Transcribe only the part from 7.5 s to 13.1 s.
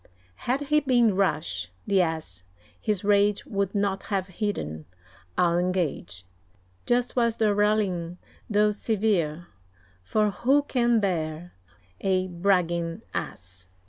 rallying, though severe; For who can bear a bragging